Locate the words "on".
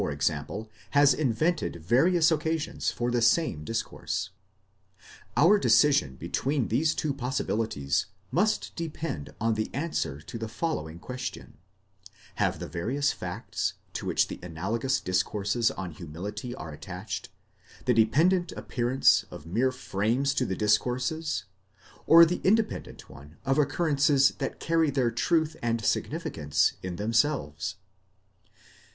9.39-9.53, 15.69-15.91